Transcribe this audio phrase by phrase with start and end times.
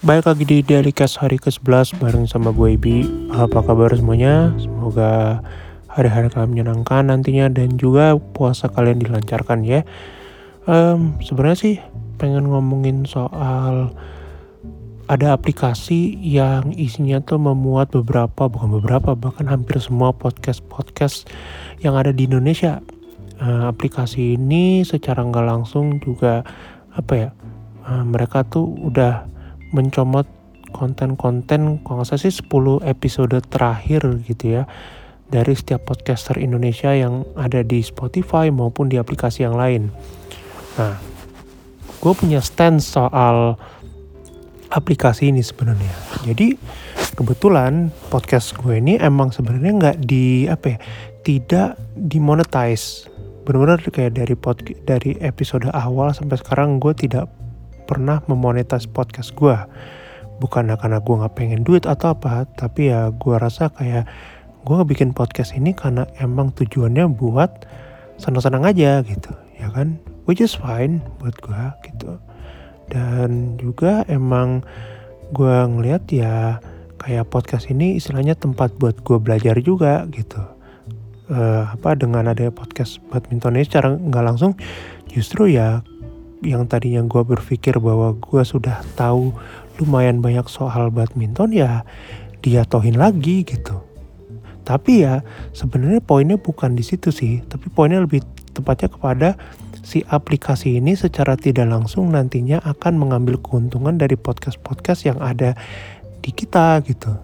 [0.00, 0.64] Baik lagi di
[0.96, 3.04] Cash hari ke-11 bareng sama gue Ibi.
[3.36, 4.48] Apa kabar semuanya?
[4.56, 5.44] Semoga
[5.92, 9.84] hari-hari kalian menyenangkan nantinya dan juga puasa kalian dilancarkan ya.
[10.64, 11.76] Um, Sebenarnya sih
[12.16, 13.92] pengen ngomongin soal
[15.04, 21.28] ada aplikasi yang isinya tuh memuat beberapa bukan beberapa bahkan hampir semua podcast podcast
[21.84, 22.80] yang ada di Indonesia.
[23.36, 26.40] Uh, aplikasi ini secara nggak langsung juga
[26.88, 27.28] apa ya?
[27.84, 29.28] Uh, mereka tuh udah
[29.70, 30.26] mencomot
[30.70, 34.70] konten-konten kalau nggak salah sih 10 episode terakhir gitu ya
[35.30, 39.94] dari setiap podcaster Indonesia yang ada di Spotify maupun di aplikasi yang lain.
[40.74, 40.98] Nah,
[42.02, 43.54] gue punya stand soal
[44.74, 45.94] aplikasi ini sebenarnya.
[46.26, 46.58] Jadi
[47.14, 50.78] kebetulan podcast gue ini emang sebenarnya nggak di apa ya,
[51.22, 53.06] tidak dimonetize.
[53.46, 57.30] Benar-benar kayak dari pod, dari episode awal sampai sekarang gue tidak
[57.90, 59.58] pernah memonetas podcast gue
[60.38, 64.06] bukan karena gue nggak pengen duit atau apa tapi ya gue rasa kayak
[64.62, 67.66] gue bikin podcast ini karena emang tujuannya buat
[68.22, 70.00] senang-senang aja gitu ya kan?
[70.24, 72.16] Which is fine buat gue gitu.
[72.90, 74.64] Dan juga emang
[75.30, 76.58] gue ngeliat ya
[77.00, 80.40] kayak podcast ini istilahnya tempat buat gue belajar juga gitu.
[81.30, 84.58] Uh, apa dengan ada podcast badminton ini secara nggak langsung
[85.06, 85.78] justru ya
[86.40, 89.32] yang tadinya gue berpikir bahwa gue sudah tahu
[89.80, 91.84] lumayan banyak soal badminton ya
[92.40, 93.84] dia tohin lagi gitu.
[94.64, 99.28] Tapi ya sebenarnya poinnya bukan di situ sih, tapi poinnya lebih tepatnya kepada
[99.80, 105.56] si aplikasi ini secara tidak langsung nantinya akan mengambil keuntungan dari podcast-podcast yang ada
[106.20, 107.16] di kita gitu.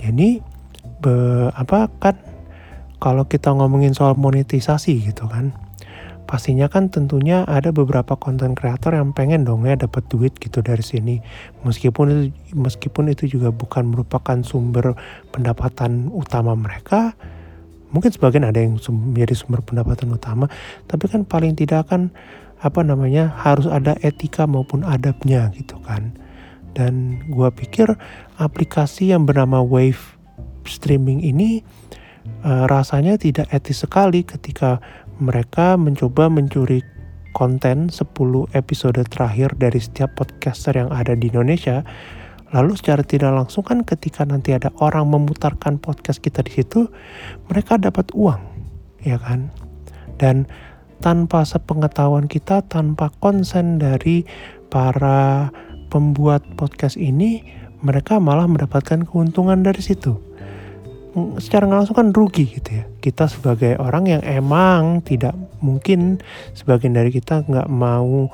[0.00, 0.40] Jadi
[1.04, 1.14] be,
[1.52, 2.16] apa kan
[2.98, 5.54] kalau kita ngomongin soal monetisasi gitu kan
[6.28, 10.84] pastinya kan tentunya ada beberapa konten kreator yang pengen dong ya dapat duit gitu dari
[10.84, 11.24] sini.
[11.64, 14.92] Meskipun itu meskipun itu juga bukan merupakan sumber
[15.32, 17.16] pendapatan utama mereka
[17.88, 20.52] mungkin sebagian ada yang menjadi sumber pendapatan utama
[20.84, 22.12] tapi kan paling tidak kan
[22.60, 26.12] apa namanya harus ada etika maupun adabnya gitu kan.
[26.76, 27.88] Dan gua pikir
[28.36, 30.20] aplikasi yang bernama Wave
[30.68, 31.64] streaming ini
[32.44, 34.82] uh, rasanya tidak etis sekali ketika
[35.18, 36.82] mereka mencoba mencuri
[37.34, 38.02] konten 10
[38.54, 41.82] episode terakhir dari setiap podcaster yang ada di Indonesia.
[42.50, 46.88] Lalu secara tidak langsung kan ketika nanti ada orang memutarkan podcast kita di situ,
[47.52, 48.40] mereka dapat uang,
[49.04, 49.52] ya kan?
[50.16, 50.48] Dan
[51.04, 54.24] tanpa sepengetahuan kita, tanpa konsen dari
[54.72, 55.52] para
[55.92, 57.44] pembuat podcast ini,
[57.84, 60.27] mereka malah mendapatkan keuntungan dari situ
[61.40, 62.84] secara langsung kan rugi gitu ya.
[63.00, 66.20] Kita sebagai orang yang emang tidak mungkin
[66.52, 68.28] sebagian dari kita nggak mau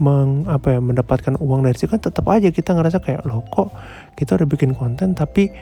[0.00, 3.70] meng, apa ya mendapatkan uang dari situ kan tetap aja kita ngerasa kayak loh kok
[4.18, 5.54] kita udah bikin konten tapi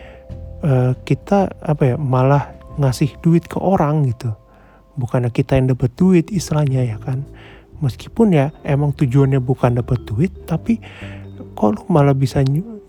[0.64, 4.32] uh, kita apa ya malah ngasih duit ke orang gitu.
[4.96, 7.24] Bukannya kita yang dapat duit istilahnya ya kan.
[7.82, 10.78] Meskipun ya emang tujuannya bukan dapat duit tapi
[11.52, 12.40] kok lu malah bisa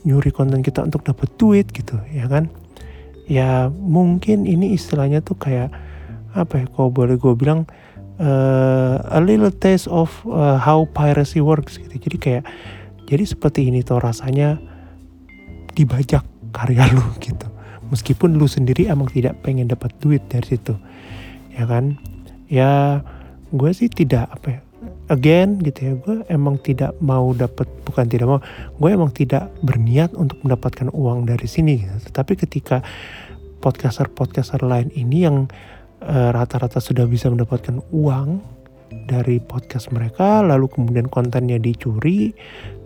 [0.04, 2.48] nyuri konten kita untuk dapat duit gitu ya kan
[3.28, 5.72] ya mungkin ini istilahnya tuh kayak
[6.34, 7.70] apa ya kalau boleh gue bilang
[8.20, 11.96] uh, a little taste of uh, how piracy works gitu.
[11.98, 12.44] Jadi kayak
[13.08, 14.58] jadi seperti ini tuh rasanya
[15.78, 17.48] dibajak karya lu gitu.
[17.94, 20.74] Meskipun lu sendiri emang tidak pengen dapat duit dari situ
[21.54, 21.96] ya kan?
[22.50, 23.02] Ya
[23.54, 24.62] gue sih tidak apa ya
[25.12, 28.40] again gitu ya gue emang tidak mau dapat bukan tidak mau
[28.80, 32.08] gue emang tidak berniat untuk mendapatkan uang dari sini gitu.
[32.16, 32.80] tapi ketika
[33.60, 35.48] podcaster podcaster lain ini yang
[36.04, 38.40] eh, rata-rata uh, sudah bisa mendapatkan uang
[39.10, 42.32] dari podcast mereka lalu kemudian kontennya dicuri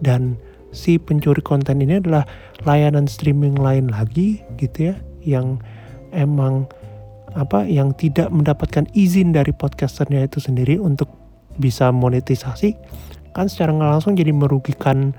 [0.01, 0.39] dan
[0.73, 2.25] si pencuri konten ini adalah
[2.65, 5.61] layanan streaming lain lagi gitu ya yang
[6.13, 6.65] emang
[7.37, 11.11] apa yang tidak mendapatkan izin dari podcasternya itu sendiri untuk
[11.57, 12.77] bisa monetisasi
[13.37, 15.13] kan secara nggak langsung jadi merugikan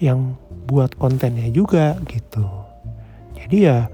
[0.00, 0.38] yang
[0.68, 2.44] buat kontennya juga gitu.
[3.36, 3.92] Jadi ya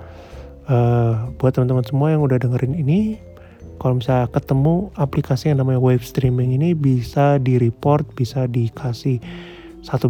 [0.71, 3.19] uh, buat teman-teman semua yang udah dengerin ini
[3.83, 9.19] kalau misalnya ketemu aplikasi yang namanya wave streaming ini bisa di report bisa dikasih
[9.83, 10.07] satu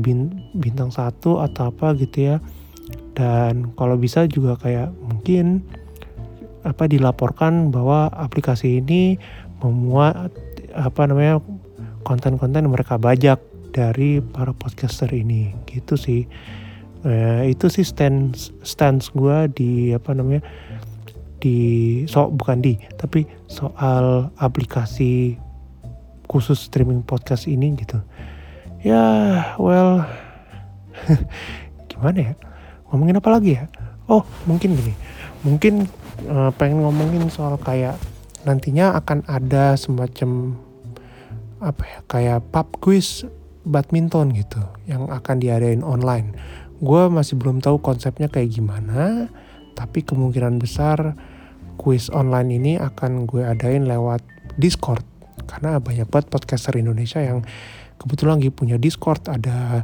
[0.54, 2.36] bintang satu atau apa gitu ya.
[3.14, 5.64] Dan kalau bisa juga kayak mungkin
[6.64, 9.16] apa dilaporkan bahwa aplikasi ini
[9.60, 10.32] memuat
[10.74, 11.38] apa namanya
[12.04, 13.40] konten-konten mereka bajak
[13.74, 15.56] dari para podcaster ini.
[15.66, 16.22] Gitu sih.
[17.04, 20.40] Eh, itu sih stance stance gue di apa namanya
[21.36, 25.36] di so bukan di tapi soal aplikasi
[26.24, 28.00] khusus streaming podcast ini gitu.
[28.80, 29.04] Ya
[29.60, 30.08] well
[31.92, 32.34] gimana ya?
[32.88, 33.68] Ngomongin apa lagi ya?
[34.08, 34.96] Oh mungkin gini.
[35.44, 35.84] Mungkin
[36.32, 38.00] uh, pengen ngomongin soal kayak
[38.48, 40.56] nantinya akan ada semacam
[41.64, 43.24] apa ya kayak pub quiz
[43.64, 46.36] badminton gitu yang akan diadain online.
[46.84, 49.32] Gue masih belum tahu konsepnya kayak gimana
[49.72, 51.16] tapi kemungkinan besar
[51.80, 54.20] quiz online ini akan gue adain lewat
[54.60, 55.02] Discord.
[55.48, 57.42] Karena banyak banget podcaster Indonesia yang
[57.96, 59.26] kebetulan lagi punya Discord.
[59.26, 59.82] Ada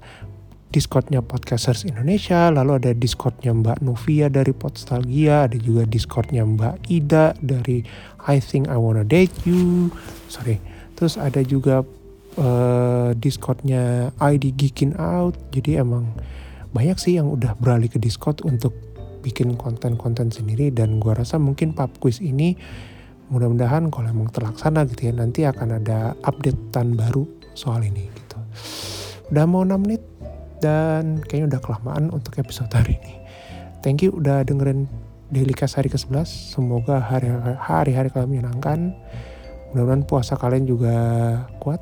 [0.70, 7.34] Discordnya Podcasters Indonesia, lalu ada Discordnya Mbak Novia dari Podstalgia, ada juga Discordnya Mbak Ida
[7.42, 7.82] dari
[8.30, 9.90] I Think I Wanna Date You,
[10.30, 10.62] sorry.
[11.00, 11.80] Terus ada juga
[12.36, 16.12] uh, Discordnya ID Geekin Out, jadi emang
[16.76, 18.76] banyak sih yang udah beralih ke Discord untuk
[19.24, 22.56] bikin konten-konten sendiri dan gua rasa mungkin pub quiz ini
[23.32, 27.24] mudah-mudahan kalau emang terlaksana gitu ya nanti akan ada updatean baru
[27.56, 28.38] soal ini gitu.
[29.32, 30.02] Udah mau 6 menit
[30.60, 33.14] dan kayaknya udah kelamaan untuk episode hari ini.
[33.80, 34.84] Thank you udah dengerin
[35.30, 36.26] Cast hari ke-11.
[36.58, 38.98] Semoga hari-hari kalian menyenangkan.
[39.70, 40.96] Mudah-mudahan puasa kalian juga
[41.62, 41.78] kuat.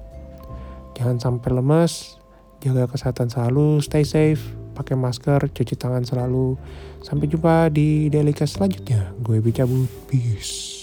[0.96, 2.18] Jangan sampai lemes.
[2.58, 4.42] Jaga kesehatan selalu, stay safe,
[4.74, 6.58] pakai masker, cuci tangan selalu.
[7.06, 9.14] Sampai jumpa di Cast selanjutnya.
[9.22, 10.77] Gue Bicabut, peace.